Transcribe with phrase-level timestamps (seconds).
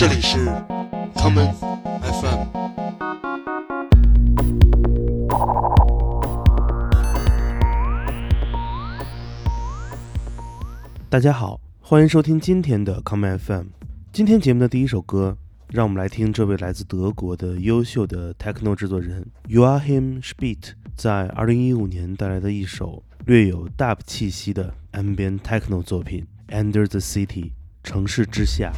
[0.00, 0.38] 这里是
[1.14, 1.52] common
[2.00, 2.46] FM。
[11.10, 13.66] 大家好，欢迎收听今天的 common FM。
[14.10, 15.36] 今天节目的第一首歌，
[15.68, 26.26] 让我们来听这位来自德国的优秀的 techno 制作人 Joachim Spiet 在2015年带来的一首略有 dub 气息的 ambient techno 作品
[26.58, 27.26] 《Under the City》
[27.84, 28.72] 城市之下。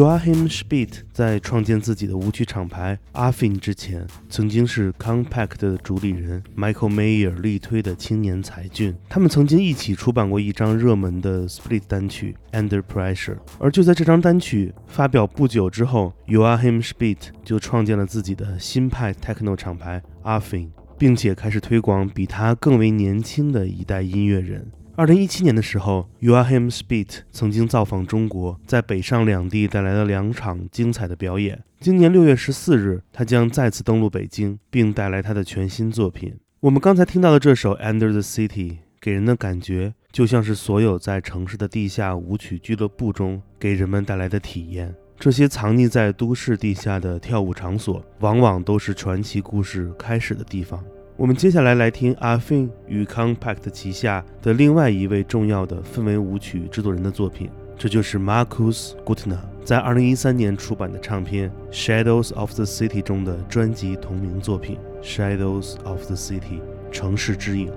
[0.00, 8.96] Joachim Spieth 在创建自己的舞曲厂牌 Afin 之前，曾经是 Compact 的主理人 Michael Mayer 力推的青年才俊。
[9.10, 13.36] 他们曾经一起出版过一张热门的 Split 单曲 Under Pressure。
[13.58, 24.66] 而就在这张单曲发表不久之后，Joachim Spieth 就创建了自己的新派 Techno 厂牌 Affin，并且开始推广比他更为年轻的一代音乐人。
[25.00, 31.58] 二零一七年的时候，Joachim Spit 曾经造访中国，在北上两地带来了两场精彩的表演。
[31.80, 36.36] 今年六月十四日，他将再次登陆北京，并带来他的全新作品。
[36.60, 44.94] 我们刚才听到的这首《Under the City》，给人的感觉就像是所有在城市的地下舞曲俱乐部中给人们带来的体验。
[45.18, 50.84] 这些藏匿在都市地下的跳舞场所，往往都是传奇故事开始的地方。
[51.20, 67.70] 我们接下来来听阿芬与 Compact 旗下的另外一位重要的氛围舞曲制作人的作品，这就是 Marcus Gutner 在2013年出版的唱片《Shadows of the City》中的专辑同名作品《Shadows of the City》城市之影。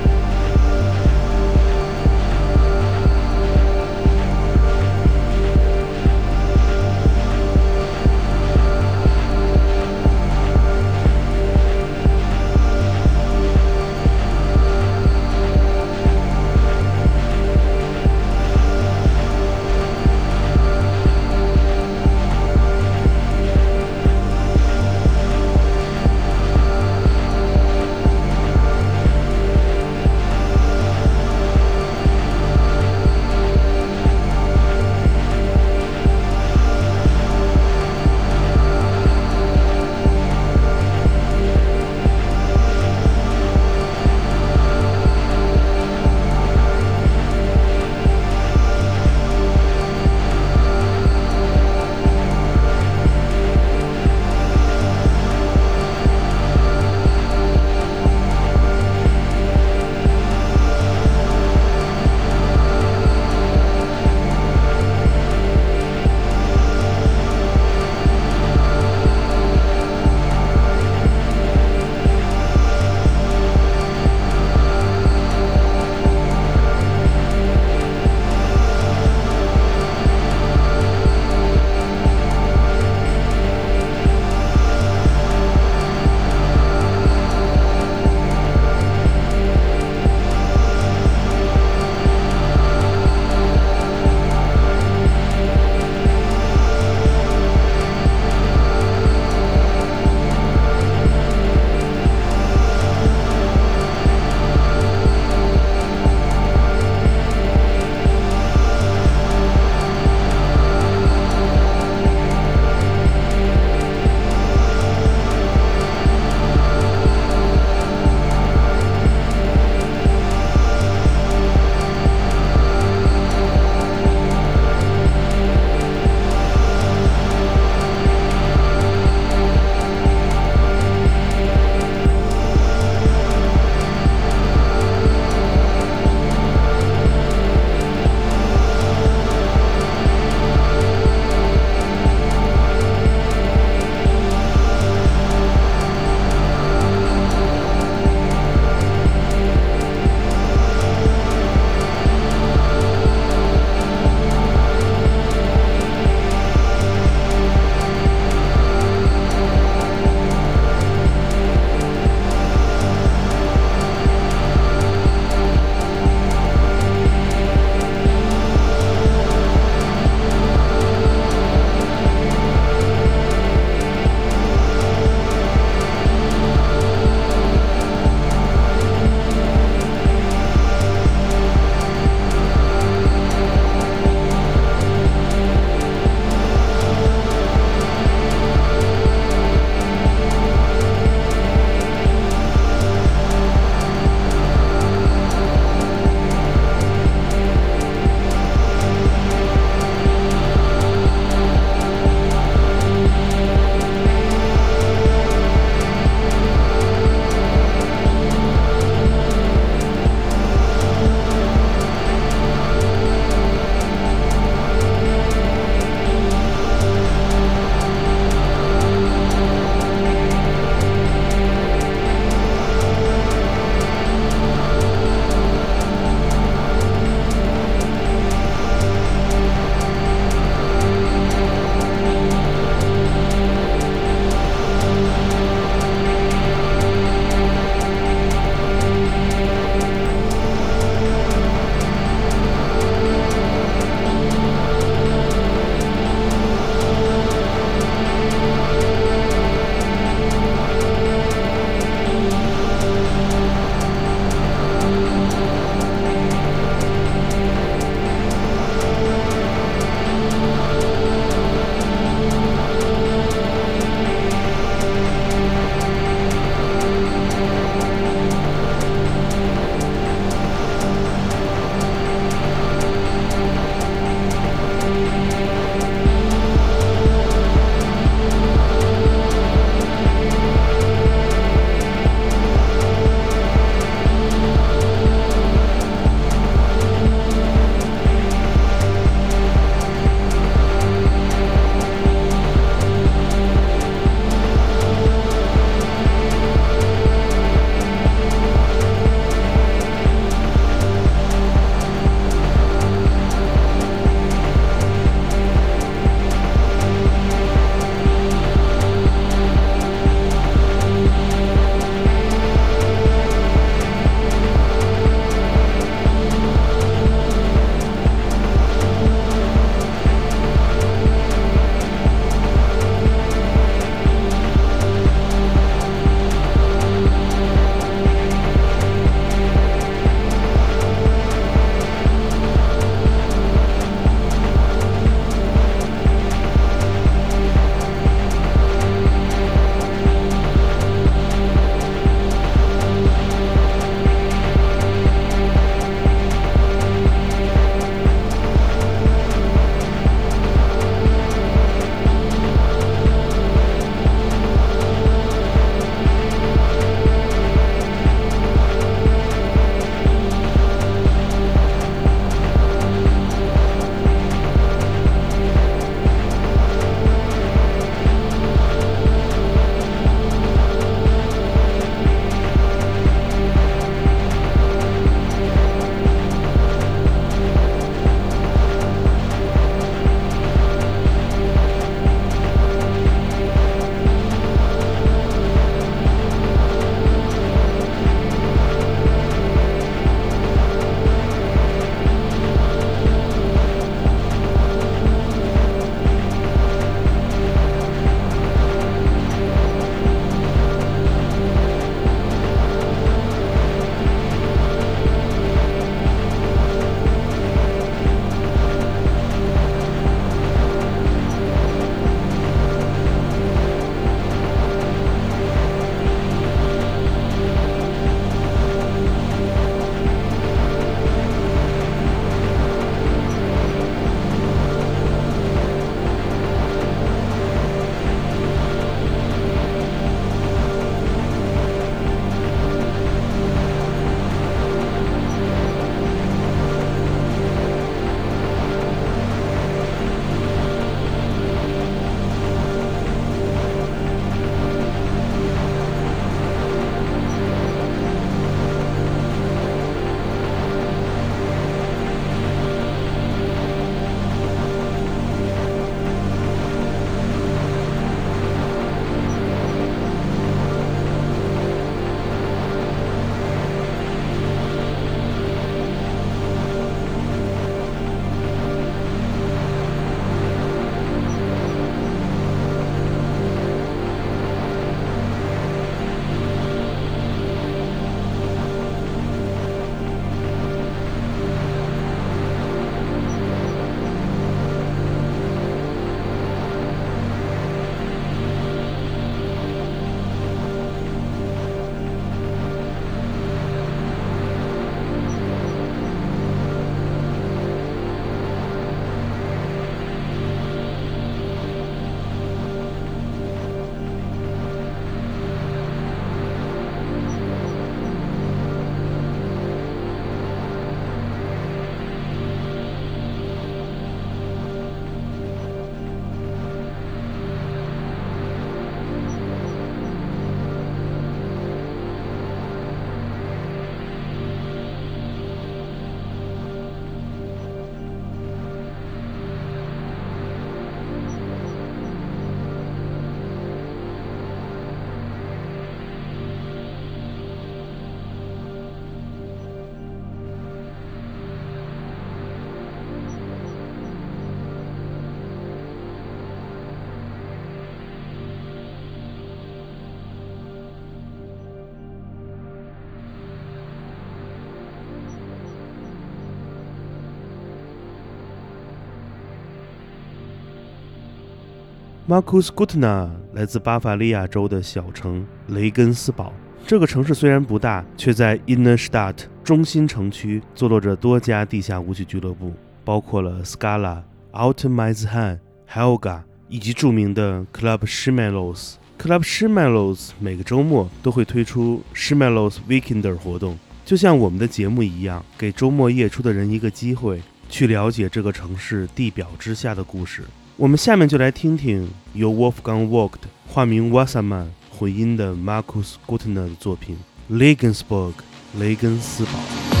[562.31, 566.53] Marcus Gutna 来自巴伐利亚州的小城雷根斯堡。
[566.87, 572.71] 这个城市虽然不大，却在 Innerstadt 中心城区坐落着多家地下舞曲俱乐部，
[573.03, 574.21] 包括了 Scala、
[574.53, 575.59] Alt m a z h a n
[575.91, 578.93] Helga 以及著名的 Club Schmelos。
[579.19, 590.45] Club Schmelos 每个周末都会推出 Schmelos Weekender 活动，就像我们的节目一样，给周末夜出的人一个机会，去了解这个城市地表之下的故事。
[590.81, 593.33] 我们下面就来听听由 Wolfgang Vogt
[593.67, 597.19] 化名 Wasserman 混音的 Markus Gutner 的作品
[597.55, 598.31] 《Legensburg》
[598.79, 600.00] 雷根斯堡。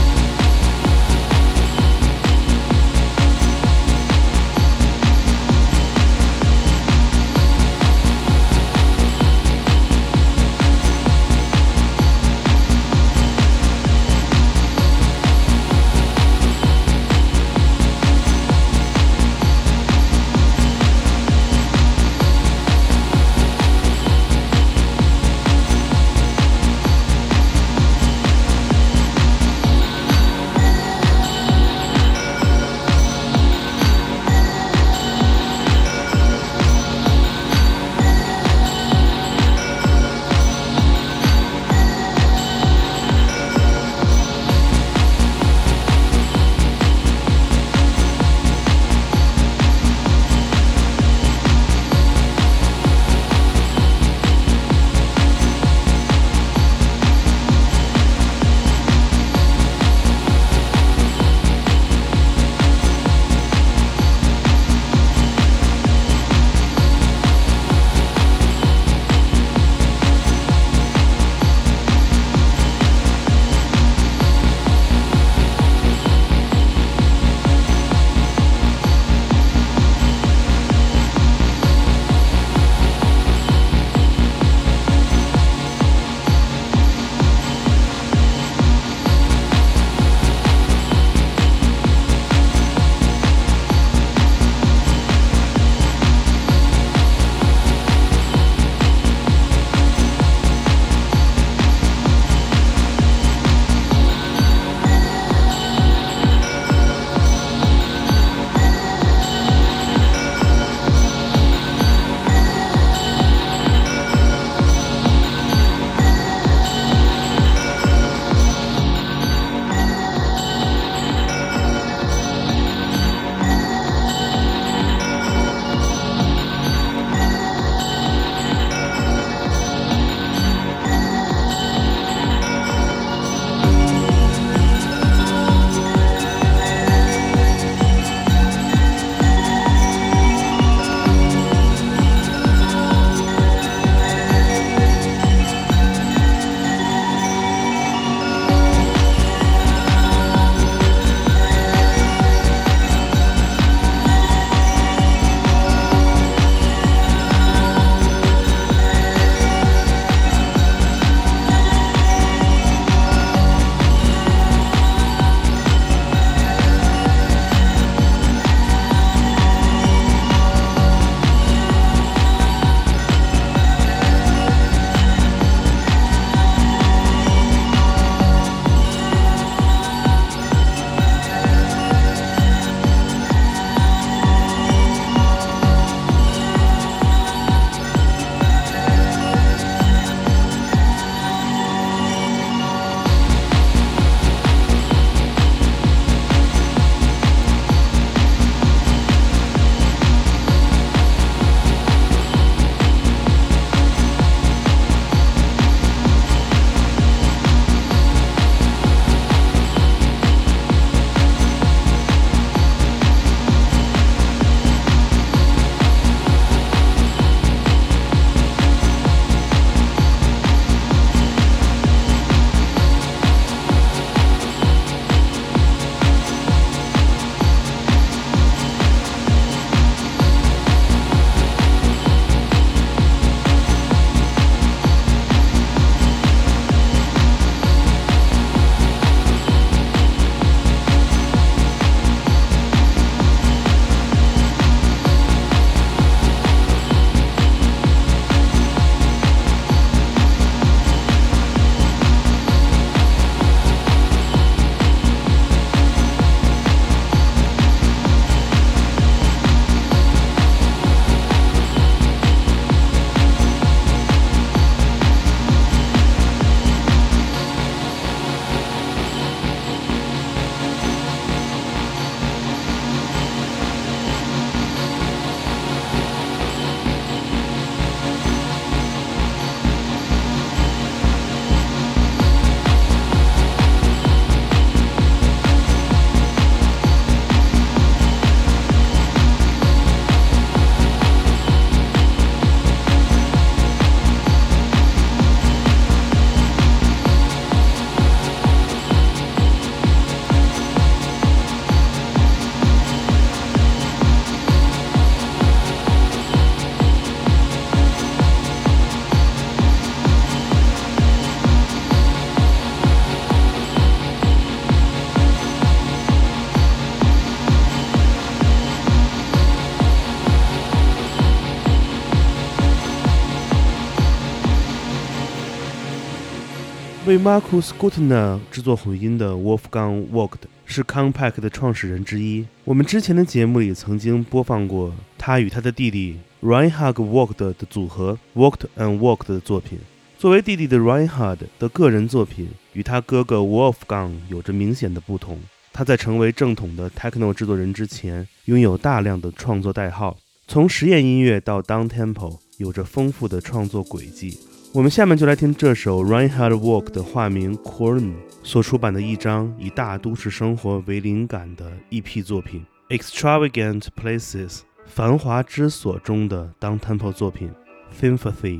[327.11, 332.47] 为 Marcus Gutner 制作混音的 Wolfgang Vogt 是 Compact 的创始人之一。
[332.63, 339.77] 我们之前的节目里曾经播放过他与他的弟弟 Reinhard Vogt 的组合 Vogt and Vogt 的作品。
[340.17, 345.37] 作为弟弟的 Reinhard 的个人作品与他哥哥 Wolfgang 有着明显的不同。
[345.73, 350.15] 他在成为正统的 Techno 制作人之前，拥有大量的创作代号，
[350.47, 354.39] 从实验音乐到 Down Tempo，有着丰富的创作轨迹。
[354.73, 362.65] 我们下面就来听这首 Reinhard Walk 的化名 Korn 所出版的一张以大都市生活为灵感的 EP 作品
[362.97, 364.49] 《Extravagant Places》
[364.85, 367.51] 繁华之所中的 Down Tempo 作品
[368.01, 368.59] 《Sympathy》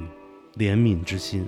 [0.58, 1.48] 怜悯之心。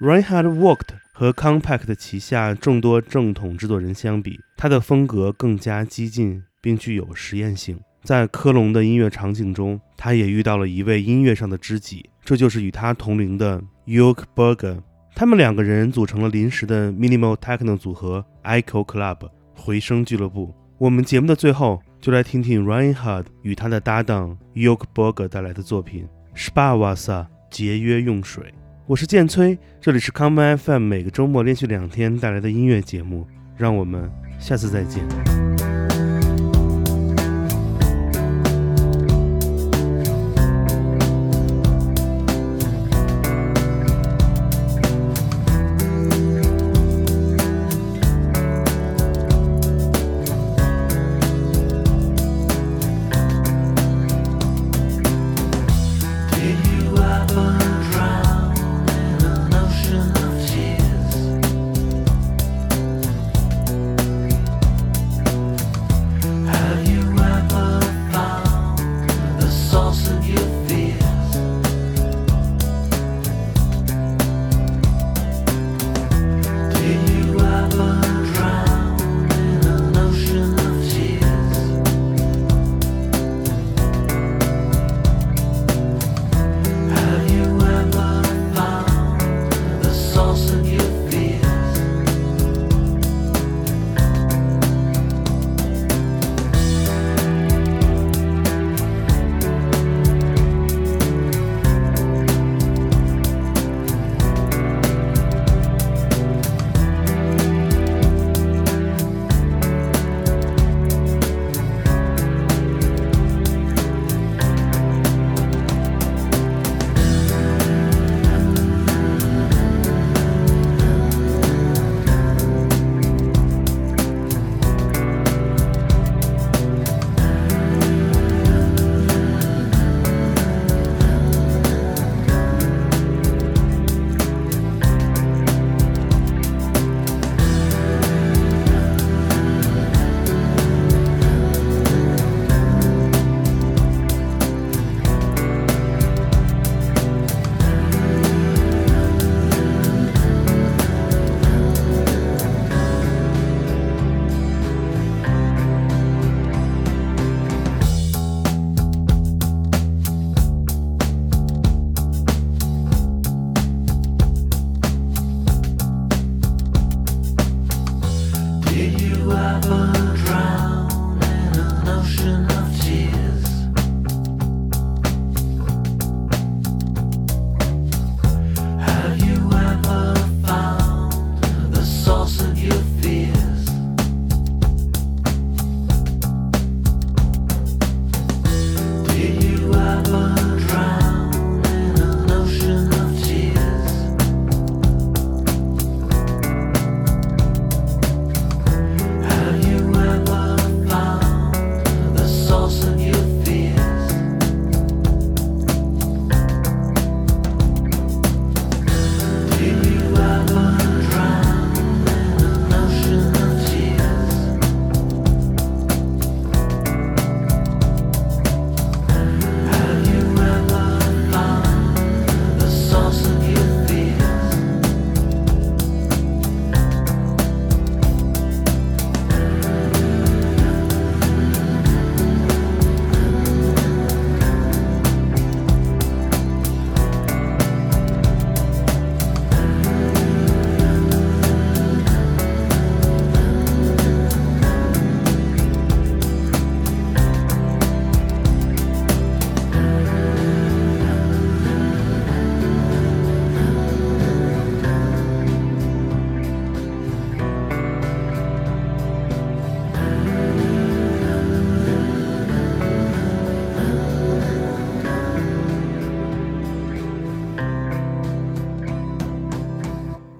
[0.00, 7.80] Reinhard worked 和 Compact 旗下众多正统制作人相比，他的风格更加激进，并具有实验性。
[8.04, 14.78] 在科隆的音乐场景中，他也遇到了一位音乐上的知己，这就是与他同龄的 York Berger。
[15.16, 20.54] 他们两个人组成了临时的 Minimal Techno 组合 Echo Club 回声俱乐部。
[20.78, 26.06] 我们节目的最后就来听听 Reinhard 与他的搭档 York Berger 带来的作品
[26.36, 28.54] Spa Wasser 节约用水。
[28.88, 35.04] 我是剑崔，这里是康麦 FM，每个周末连续两天带来的音乐节目，让我们下次再见。